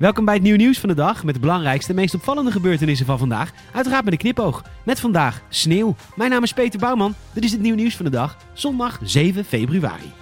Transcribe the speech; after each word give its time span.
Welkom 0.00 0.24
bij 0.24 0.34
het 0.34 0.42
nieuw 0.42 0.56
nieuws 0.56 0.78
van 0.78 0.88
de 0.88 0.94
dag 0.94 1.24
met 1.24 1.34
de 1.34 1.40
belangrijkste 1.40 1.94
meest 1.94 2.14
opvallende 2.14 2.50
gebeurtenissen 2.50 3.06
van 3.06 3.18
vandaag. 3.18 3.52
Uiteraard 3.74 4.04
met 4.04 4.12
een 4.12 4.18
knipoog. 4.18 4.64
Met 4.84 5.00
vandaag 5.00 5.42
sneeuw. 5.48 5.94
Mijn 6.16 6.30
naam 6.30 6.42
is 6.42 6.52
Peter 6.52 6.80
Bouwman. 6.80 7.14
Dit 7.32 7.44
is 7.44 7.52
het 7.52 7.60
nieuw 7.60 7.74
nieuws 7.74 7.96
van 7.96 8.04
de 8.04 8.10
dag. 8.10 8.36
Zondag 8.52 8.98
7 9.02 9.44
februari. 9.44 10.12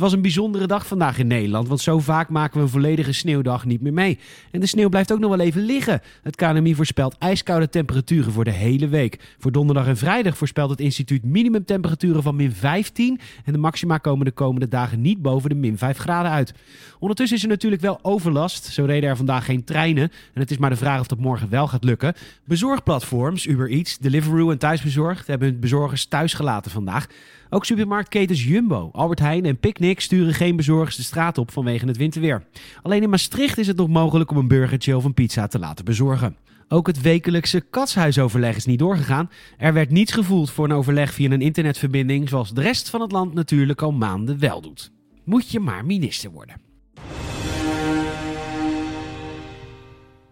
Het 0.00 0.08
was 0.08 0.18
een 0.18 0.24
bijzondere 0.24 0.66
dag 0.66 0.86
vandaag 0.86 1.18
in 1.18 1.26
Nederland, 1.26 1.68
want 1.68 1.80
zo 1.80 1.98
vaak 1.98 2.28
maken 2.28 2.56
we 2.56 2.62
een 2.62 2.68
volledige 2.68 3.12
sneeuwdag 3.12 3.64
niet 3.64 3.80
meer 3.80 3.92
mee. 3.92 4.18
En 4.50 4.60
de 4.60 4.66
sneeuw 4.66 4.88
blijft 4.88 5.12
ook 5.12 5.18
nog 5.18 5.30
wel 5.30 5.46
even 5.46 5.62
liggen. 5.62 6.00
Het 6.22 6.36
KNMI 6.36 6.74
voorspelt 6.74 7.16
ijskoude 7.18 7.68
temperaturen 7.68 8.32
voor 8.32 8.44
de 8.44 8.50
hele 8.50 8.88
week. 8.88 9.34
Voor 9.38 9.52
donderdag 9.52 9.86
en 9.86 9.96
vrijdag 9.96 10.36
voorspelt 10.36 10.70
het 10.70 10.80
instituut 10.80 11.24
minimumtemperaturen 11.24 12.22
van 12.22 12.36
min 12.36 12.52
15 12.52 13.20
en 13.44 13.52
de 13.52 13.58
maxima 13.58 13.98
komen 13.98 14.24
de 14.24 14.30
komende 14.30 14.68
dagen 14.68 15.00
niet 15.00 15.22
boven 15.22 15.48
de 15.48 15.54
min 15.54 15.78
5 15.78 15.98
graden 15.98 16.30
uit. 16.30 16.54
Ondertussen 16.98 17.36
is 17.36 17.42
er 17.42 17.48
natuurlijk 17.48 17.82
wel 17.82 17.98
overlast. 18.02 18.64
Zo 18.64 18.84
reden 18.84 19.10
er 19.10 19.16
vandaag 19.16 19.44
geen 19.44 19.64
treinen 19.64 20.10
en 20.34 20.40
het 20.40 20.50
is 20.50 20.58
maar 20.58 20.70
de 20.70 20.76
vraag 20.76 21.00
of 21.00 21.06
dat 21.06 21.18
morgen 21.18 21.50
wel 21.50 21.68
gaat 21.68 21.84
lukken. 21.84 22.14
Bezorgplatforms 22.44 23.46
Uber 23.46 23.70
Eats, 23.70 23.98
Deliveroo 23.98 24.50
en 24.50 24.58
Thuisbezorgd 24.58 25.26
hebben 25.26 25.48
hun 25.48 25.60
bezorgers 25.60 26.06
thuis 26.06 26.34
gelaten 26.34 26.70
vandaag. 26.70 27.06
Ook 27.52 27.64
supermarktketens 27.64 28.44
Jumbo, 28.44 28.90
Albert 28.92 29.18
Heijn 29.18 29.44
en 29.44 29.58
Picnic 29.58 29.89
sturen 29.98 30.34
geen 30.34 30.56
bezorgers 30.56 30.96
de 30.96 31.02
straat 31.02 31.38
op 31.38 31.50
vanwege 31.50 31.86
het 31.86 31.96
winterweer. 31.96 32.42
Alleen 32.82 33.02
in 33.02 33.10
Maastricht 33.10 33.58
is 33.58 33.66
het 33.66 33.76
nog 33.76 33.88
mogelijk 33.88 34.30
om 34.30 34.36
een 34.36 34.48
burgertje 34.48 34.96
of 34.96 35.04
een 35.04 35.14
pizza 35.14 35.46
te 35.46 35.58
laten 35.58 35.84
bezorgen. 35.84 36.36
Ook 36.68 36.86
het 36.86 37.00
wekelijkse 37.00 37.60
katshuisoverleg 37.60 38.56
is 38.56 38.64
niet 38.64 38.78
doorgegaan. 38.78 39.30
Er 39.58 39.72
werd 39.72 39.90
niets 39.90 40.12
gevoeld 40.12 40.50
voor 40.50 40.64
een 40.64 40.72
overleg 40.72 41.14
via 41.14 41.30
een 41.30 41.40
internetverbinding, 41.40 42.28
zoals 42.28 42.54
de 42.54 42.60
rest 42.60 42.90
van 42.90 43.00
het 43.00 43.12
land 43.12 43.34
natuurlijk 43.34 43.82
al 43.82 43.92
maanden 43.92 44.38
wel 44.38 44.60
doet. 44.60 44.90
Moet 45.24 45.50
je 45.50 45.60
maar 45.60 45.84
minister 45.84 46.30
worden. 46.30 46.60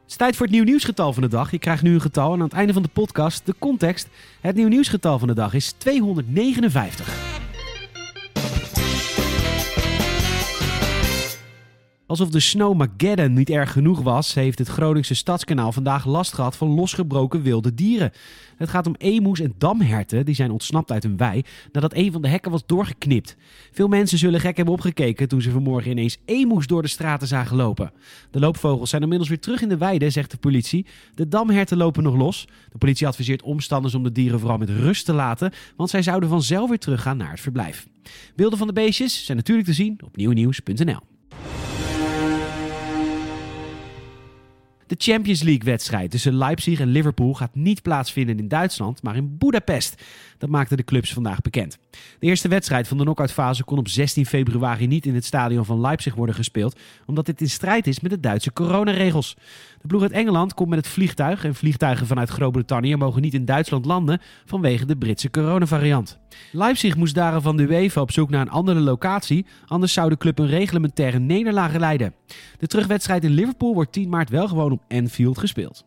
Het 0.02 0.16
is 0.16 0.16
tijd 0.16 0.36
voor 0.36 0.46
het 0.46 0.54
nieuw 0.54 0.64
nieuwsgetal 0.64 1.12
van 1.12 1.22
de 1.22 1.28
dag. 1.28 1.50
Je 1.50 1.58
krijgt 1.58 1.82
nu 1.82 1.94
een 1.94 2.00
getal 2.00 2.32
en 2.32 2.38
aan 2.38 2.44
het 2.44 2.52
einde 2.52 2.72
van 2.72 2.82
de 2.82 2.88
podcast 2.88 3.46
de 3.46 3.54
context. 3.58 4.08
Het 4.40 4.56
nieuw 4.56 4.68
nieuwsgetal 4.68 5.18
van 5.18 5.28
de 5.28 5.34
dag 5.34 5.54
is 5.54 5.72
259. 5.72 7.27
Alsof 12.08 12.30
de 12.30 12.40
Snowmageddon 12.40 13.32
niet 13.32 13.50
erg 13.50 13.72
genoeg 13.72 14.00
was, 14.00 14.34
heeft 14.34 14.58
het 14.58 14.68
Groningse 14.68 15.14
Stadskanaal 15.14 15.72
vandaag 15.72 16.04
last 16.04 16.32
gehad 16.32 16.56
van 16.56 16.68
losgebroken 16.68 17.42
wilde 17.42 17.74
dieren. 17.74 18.12
Het 18.56 18.68
gaat 18.68 18.86
om 18.86 18.94
emoes 18.98 19.40
en 19.40 19.54
damherten, 19.58 20.24
die 20.24 20.34
zijn 20.34 20.50
ontsnapt 20.50 20.90
uit 20.90 21.04
een 21.04 21.16
wei 21.16 21.42
nadat 21.72 21.94
een 21.94 22.12
van 22.12 22.22
de 22.22 22.28
hekken 22.28 22.50
was 22.50 22.66
doorgeknipt. 22.66 23.36
Veel 23.72 23.88
mensen 23.88 24.18
zullen 24.18 24.40
gek 24.40 24.56
hebben 24.56 24.74
opgekeken 24.74 25.28
toen 25.28 25.42
ze 25.42 25.50
vanmorgen 25.50 25.90
ineens 25.90 26.18
emoes 26.24 26.66
door 26.66 26.82
de 26.82 26.88
straten 26.88 27.28
zagen 27.28 27.56
lopen. 27.56 27.92
De 28.30 28.40
loopvogels 28.40 28.90
zijn 28.90 29.02
inmiddels 29.02 29.28
weer 29.28 29.40
terug 29.40 29.62
in 29.62 29.68
de 29.68 29.78
weide, 29.78 30.10
zegt 30.10 30.30
de 30.30 30.36
politie. 30.36 30.86
De 31.14 31.28
damherten 31.28 31.76
lopen 31.76 32.02
nog 32.02 32.16
los. 32.16 32.46
De 32.70 32.78
politie 32.78 33.06
adviseert 33.06 33.42
omstanders 33.42 33.94
om 33.94 34.02
de 34.02 34.12
dieren 34.12 34.40
vooral 34.40 34.58
met 34.58 34.70
rust 34.70 35.04
te 35.04 35.12
laten, 35.12 35.52
want 35.76 35.90
zij 35.90 36.02
zouden 36.02 36.28
vanzelf 36.28 36.68
weer 36.68 36.78
teruggaan 36.78 37.16
naar 37.16 37.30
het 37.30 37.40
verblijf. 37.40 37.88
Beelden 38.36 38.58
van 38.58 38.66
de 38.66 38.72
beestjes 38.72 39.24
zijn 39.24 39.36
natuurlijk 39.36 39.66
te 39.66 39.74
zien 39.74 40.00
op 40.04 40.16
nieuwnieuws.nl. 40.16 41.17
De 44.88 44.94
Champions 44.98 45.42
League-wedstrijd 45.42 46.10
tussen 46.10 46.34
Leipzig 46.34 46.80
en 46.80 46.88
Liverpool 46.88 47.34
gaat 47.34 47.54
niet 47.54 47.82
plaatsvinden 47.82 48.38
in 48.38 48.48
Duitsland, 48.48 49.02
maar 49.02 49.16
in 49.16 49.38
Budapest. 49.38 50.02
Dat 50.38 50.50
maakten 50.50 50.76
de 50.76 50.84
clubs 50.84 51.12
vandaag 51.12 51.40
bekend. 51.40 51.78
De 51.90 52.26
eerste 52.26 52.48
wedstrijd 52.48 52.88
van 52.88 52.96
de 52.96 53.02
knock-outfase 53.02 53.64
kon 53.64 53.78
op 53.78 53.88
16 53.88 54.26
februari 54.26 54.86
niet 54.86 55.06
in 55.06 55.14
het 55.14 55.24
stadion 55.24 55.64
van 55.64 55.80
Leipzig 55.80 56.14
worden 56.14 56.34
gespeeld, 56.34 56.78
omdat 57.06 57.26
dit 57.26 57.40
in 57.40 57.50
strijd 57.50 57.86
is 57.86 58.00
met 58.00 58.10
de 58.10 58.20
Duitse 58.20 58.52
coronaregels. 58.52 59.36
De 59.80 59.86
ploeg 59.86 60.02
uit 60.02 60.12
Engeland 60.12 60.54
komt 60.54 60.68
met 60.68 60.78
het 60.78 60.88
vliegtuig 60.88 61.44
en 61.44 61.54
vliegtuigen 61.54 62.06
vanuit 62.06 62.28
Groot-Brittannië 62.28 62.96
mogen 62.96 63.22
niet 63.22 63.34
in 63.34 63.44
Duitsland 63.44 63.84
landen 63.84 64.20
vanwege 64.44 64.86
de 64.86 64.96
Britse 64.96 65.30
coronavariant. 65.30 66.18
Leipzig 66.52 66.96
moest 66.96 67.14
daarom 67.14 67.42
van 67.42 67.56
de 67.56 67.62
UEFA 67.62 68.00
op 68.00 68.12
zoek 68.12 68.30
naar 68.30 68.40
een 68.40 68.50
andere 68.50 68.80
locatie, 68.80 69.46
anders 69.66 69.92
zou 69.92 70.08
de 70.08 70.16
club 70.16 70.38
een 70.38 70.46
reglementaire 70.46 71.18
nederlaag 71.18 71.76
leiden. 71.76 72.14
De 72.58 72.66
terugwedstrijd 72.66 73.24
in 73.24 73.30
Liverpool 73.30 73.74
wordt 73.74 73.92
10 73.92 74.08
maart 74.08 74.30
wel 74.30 74.48
gewoon 74.48 74.72
op 74.72 74.77
Anfield 74.88 75.38
gespeeld. 75.38 75.84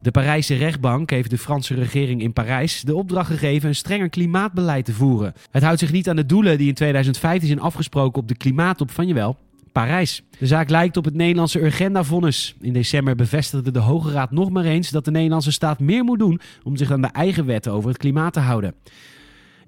De 0.00 0.10
Parijse 0.10 0.54
rechtbank 0.54 1.10
heeft 1.10 1.30
de 1.30 1.38
Franse 1.38 1.74
regering 1.74 2.22
in 2.22 2.32
Parijs 2.32 2.82
de 2.82 2.94
opdracht 2.94 3.30
gegeven 3.30 3.68
een 3.68 3.74
strenger 3.74 4.08
klimaatbeleid 4.08 4.84
te 4.84 4.92
voeren. 4.92 5.32
Het 5.50 5.62
houdt 5.62 5.78
zich 5.78 5.92
niet 5.92 6.08
aan 6.08 6.16
de 6.16 6.26
doelen 6.26 6.58
die 6.58 6.68
in 6.68 6.74
2015 6.74 7.48
zijn 7.48 7.60
afgesproken 7.60 8.22
op 8.22 8.28
de 8.28 8.36
klimaattop 8.36 8.90
van 8.90 9.06
jawel, 9.06 9.36
Parijs. 9.72 10.22
De 10.38 10.46
zaak 10.46 10.68
lijkt 10.68 10.96
op 10.96 11.04
het 11.04 11.14
Nederlandse 11.14 11.62
Urgenda-vonnis. 11.62 12.54
In 12.60 12.72
december 12.72 13.14
bevestigde 13.14 13.70
de 13.70 13.78
Hoge 13.78 14.10
Raad 14.10 14.30
nog 14.30 14.50
maar 14.50 14.64
eens 14.64 14.90
dat 14.90 15.04
de 15.04 15.10
Nederlandse 15.10 15.52
staat 15.52 15.78
meer 15.78 16.04
moet 16.04 16.18
doen 16.18 16.40
om 16.62 16.76
zich 16.76 16.90
aan 16.90 17.02
de 17.02 17.08
eigen 17.12 17.46
wetten 17.46 17.72
over 17.72 17.88
het 17.88 17.98
klimaat 17.98 18.32
te 18.32 18.40
houden. 18.40 18.74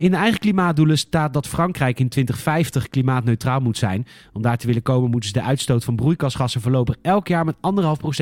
In 0.01 0.11
de 0.11 0.17
eigen 0.17 0.39
klimaatdoelen 0.39 0.99
staat 0.99 1.33
dat 1.33 1.47
Frankrijk 1.47 2.01
in 2.01 2.09
2050 2.09 2.89
klimaatneutraal 2.89 3.61
moet 3.61 3.77
zijn. 3.77 4.07
Om 4.33 4.43
daar 4.43 4.57
te 4.57 4.67
willen 4.67 4.83
komen 4.83 5.11
moeten 5.11 5.29
ze 5.29 5.39
de 5.39 5.45
uitstoot 5.45 5.85
van 5.85 5.97
broeikasgassen 5.97 6.61
voorlopig 6.61 6.97
elk 7.03 7.29
jaar 7.29 7.45
met 7.45 7.57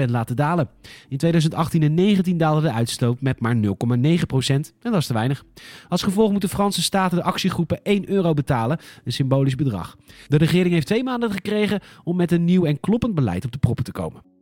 1,5% 0.03 0.05
laten 0.11 0.37
dalen. 0.37 0.69
In 1.09 1.17
2018 1.17 1.83
en 1.83 1.95
2019 1.95 2.39
daalde 2.39 2.61
de 2.61 2.73
uitstoot 2.73 3.21
met 3.21 3.41
maar 3.41 3.57
0,9% 3.57 3.61
en 3.61 4.65
dat 4.83 4.95
is 4.95 5.07
te 5.07 5.13
weinig. 5.13 5.45
Als 5.89 6.03
gevolg 6.03 6.31
moeten 6.31 6.49
Franse 6.49 6.83
staten 6.83 7.17
de 7.17 7.25
actiegroepen 7.25 7.83
1 7.83 8.11
euro 8.11 8.35
betalen, 8.35 8.79
een 9.05 9.13
symbolisch 9.13 9.55
bedrag. 9.55 9.97
De 10.27 10.37
regering 10.37 10.73
heeft 10.73 10.87
twee 10.87 11.05
maanden 11.05 11.31
gekregen 11.31 11.81
om 12.05 12.17
met 12.17 12.33
een 12.33 12.45
nieuw 12.45 12.65
en 12.65 12.81
kloppend 12.81 13.15
beleid 13.15 13.45
op 13.45 13.53
de 13.53 13.59
proppen 13.59 13.85
te 13.85 13.93
komen. 13.93 14.38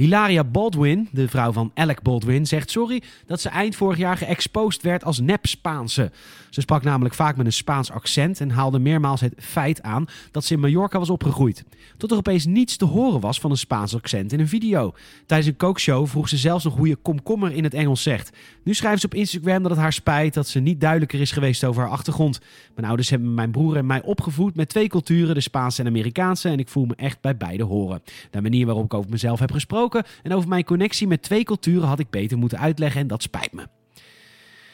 Hilaria 0.00 0.44
Baldwin, 0.44 1.08
de 1.12 1.28
vrouw 1.28 1.52
van 1.52 1.70
Alec 1.74 2.02
Baldwin, 2.02 2.46
zegt 2.46 2.70
sorry 2.70 3.02
dat 3.26 3.40
ze 3.40 3.48
eind 3.48 3.76
vorig 3.76 3.98
jaar 3.98 4.16
geëxposed 4.16 4.82
werd 4.82 5.04
als 5.04 5.20
nep-Spaanse. 5.20 6.10
Ze 6.50 6.60
sprak 6.60 6.82
namelijk 6.82 7.14
vaak 7.14 7.36
met 7.36 7.46
een 7.46 7.52
Spaans 7.52 7.90
accent 7.90 8.40
en 8.40 8.50
haalde 8.50 8.78
meermaals 8.78 9.20
het 9.20 9.34
feit 9.38 9.82
aan 9.82 10.06
dat 10.30 10.44
ze 10.44 10.54
in 10.54 10.60
Mallorca 10.60 10.98
was 10.98 11.10
opgegroeid. 11.10 11.64
Tot 11.96 12.10
er 12.10 12.16
opeens 12.16 12.46
niets 12.46 12.76
te 12.76 12.84
horen 12.84 13.20
was 13.20 13.40
van 13.40 13.50
een 13.50 13.56
Spaans 13.56 13.94
accent 13.94 14.32
in 14.32 14.40
een 14.40 14.48
video. 14.48 14.94
Tijdens 15.26 15.48
een 15.50 15.56
kookshow 15.56 16.06
vroeg 16.06 16.28
ze 16.28 16.36
zelfs 16.36 16.64
nog 16.64 16.76
hoe 16.76 16.88
je 16.88 16.96
komkommer 16.96 17.52
in 17.52 17.64
het 17.64 17.74
Engels 17.74 18.02
zegt. 18.02 18.36
Nu 18.62 18.74
schrijft 18.74 19.00
ze 19.00 19.06
op 19.06 19.14
Instagram 19.14 19.62
dat 19.62 19.70
het 19.70 19.80
haar 19.80 19.92
spijt 19.92 20.34
dat 20.34 20.48
ze 20.48 20.60
niet 20.60 20.80
duidelijker 20.80 21.20
is 21.20 21.32
geweest 21.32 21.64
over 21.64 21.82
haar 21.82 21.90
achtergrond. 21.90 22.40
Mijn 22.74 22.86
ouders 22.86 23.10
hebben 23.10 23.34
mijn 23.34 23.50
broer 23.50 23.76
en 23.76 23.86
mij 23.86 24.02
opgevoed 24.02 24.56
met 24.56 24.68
twee 24.68 24.88
culturen, 24.88 25.34
de 25.34 25.40
Spaanse 25.40 25.80
en 25.80 25.88
Amerikaanse, 25.88 26.48
en 26.48 26.58
ik 26.58 26.68
voel 26.68 26.84
me 26.84 26.94
echt 26.96 27.20
bij 27.20 27.36
beide 27.36 27.64
horen. 27.64 28.02
De 28.30 28.40
manier 28.40 28.66
waarop 28.66 28.84
ik 28.84 28.94
over 28.94 29.10
mezelf 29.10 29.38
heb 29.38 29.52
gesproken 29.52 29.89
en 30.22 30.32
over 30.32 30.48
mijn 30.48 30.64
connectie 30.64 31.06
met 31.06 31.22
twee 31.22 31.44
culturen 31.44 31.88
had 31.88 31.98
ik 31.98 32.10
beter 32.10 32.38
moeten 32.38 32.58
uitleggen 32.58 33.00
en 33.00 33.06
dat 33.06 33.22
spijt 33.22 33.52
me. 33.52 33.66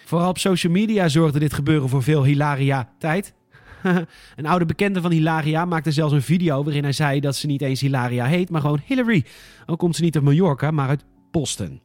Vooral 0.04 0.28
op 0.28 0.38
social 0.38 0.72
media 0.72 1.08
zorgde 1.08 1.38
dit 1.38 1.52
gebeuren 1.52 1.88
voor 1.88 2.02
veel 2.02 2.24
hilaria-tijd. 2.24 3.34
een 4.36 4.46
oude 4.46 4.64
bekende 4.64 5.00
van 5.00 5.10
Hilaria 5.10 5.64
maakte 5.64 5.92
zelfs 5.92 6.12
een 6.12 6.22
video 6.22 6.64
waarin 6.64 6.82
hij 6.82 6.92
zei 6.92 7.20
dat 7.20 7.36
ze 7.36 7.46
niet 7.46 7.62
eens 7.62 7.80
Hilaria 7.80 8.24
heet, 8.24 8.50
maar 8.50 8.60
gewoon 8.60 8.80
Hillary. 8.84 9.24
Ook 9.66 9.78
komt 9.78 9.96
ze 9.96 10.02
niet 10.02 10.14
uit 10.14 10.24
Mallorca, 10.24 10.70
maar 10.70 10.88
uit 10.88 11.04
Boston. 11.30 11.80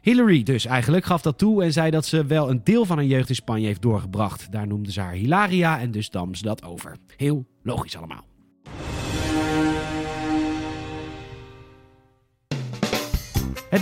Hillary 0.00 0.42
dus 0.42 0.64
eigenlijk 0.64 1.04
gaf 1.04 1.22
dat 1.22 1.38
toe 1.38 1.62
en 1.62 1.72
zei 1.72 1.90
dat 1.90 2.06
ze 2.06 2.26
wel 2.26 2.50
een 2.50 2.60
deel 2.64 2.84
van 2.84 2.96
haar 2.96 3.06
jeugd 3.06 3.28
in 3.28 3.34
Spanje 3.34 3.66
heeft 3.66 3.82
doorgebracht. 3.82 4.52
Daar 4.52 4.66
noemde 4.66 4.92
ze 4.92 5.00
haar 5.00 5.12
Hilaria 5.12 5.80
en 5.80 5.90
dus 5.90 6.10
nam 6.10 6.34
ze 6.34 6.42
dat 6.42 6.64
over. 6.64 6.96
Heel 7.16 7.46
logisch 7.62 7.96
allemaal. 7.96 8.24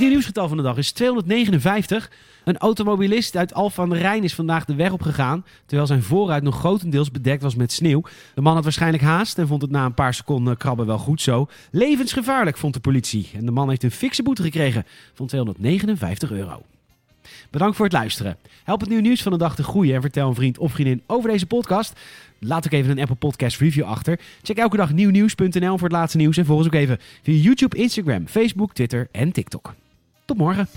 Het 0.05 0.13
nieuwsgetal 0.13 0.49
van 0.49 0.57
de 0.57 0.63
dag 0.63 0.77
is 0.77 0.93
259. 0.93 2.11
Een 2.45 2.59
automobilist 2.59 3.37
uit 3.37 3.55
Alphen 3.55 3.83
aan 3.83 3.91
de 3.91 3.97
Rijn 3.97 4.25
is 4.25 4.35
vandaag 4.35 4.65
de 4.65 4.75
weg 4.75 4.93
opgegaan, 4.93 5.45
terwijl 5.67 5.87
zijn 5.87 6.03
voorruit 6.03 6.43
nog 6.43 6.59
grotendeels 6.59 7.11
bedekt 7.11 7.43
was 7.43 7.55
met 7.55 7.73
sneeuw. 7.73 8.03
De 8.35 8.41
man 8.41 8.55
had 8.55 8.63
waarschijnlijk 8.63 9.03
haast 9.03 9.39
en 9.39 9.47
vond 9.47 9.63
het 9.63 9.71
na 9.71 9.85
een 9.85 9.95
paar 9.95 10.15
seconden 10.15 10.57
krabben 10.57 10.87
wel 10.87 10.99
goed 10.99 11.21
zo. 11.21 11.49
Levensgevaarlijk, 11.71 12.57
vond 12.57 12.75
de 12.75 12.81
politie. 12.81 13.31
En 13.35 13.45
de 13.45 13.51
man 13.51 13.69
heeft 13.69 13.83
een 13.83 13.91
fikse 13.91 14.23
boete 14.23 14.43
gekregen 14.43 14.85
van 15.15 15.27
259 15.27 16.31
euro. 16.31 16.63
Bedankt 17.51 17.77
voor 17.77 17.85
het 17.85 17.95
luisteren. 17.95 18.37
Help 18.65 18.81
het 18.81 18.89
nieuw 18.89 19.01
nieuws 19.01 19.23
van 19.23 19.33
de 19.33 19.39
dag 19.39 19.55
te 19.55 19.63
groeien 19.63 19.95
en 19.95 20.01
vertel 20.01 20.29
een 20.29 20.35
vriend 20.35 20.59
of 20.59 20.73
vriendin 20.73 21.03
over 21.07 21.31
deze 21.31 21.47
podcast. 21.47 22.01
Laat 22.39 22.67
ook 22.67 22.73
even 22.73 22.91
een 22.91 23.01
Apple 23.01 23.17
Podcast 23.17 23.59
review 23.61 23.85
achter. 23.85 24.21
Check 24.43 24.57
elke 24.57 24.77
dag 24.77 24.93
nieuwnieuws.nl 24.93 25.79
voor 25.79 25.89
het 25.89 25.97
laatste 25.97 26.19
nieuws 26.19 26.37
en 26.37 26.45
volg 26.45 26.59
ons 26.59 26.67
ook 26.67 26.75
even 26.75 26.99
via 27.23 27.43
YouTube, 27.43 27.77
Instagram, 27.77 28.27
Facebook, 28.27 28.73
Twitter 28.73 29.09
en 29.13 29.33
TikTok. 29.33 29.75
Tot 30.25 30.37
morgen. 30.37 30.69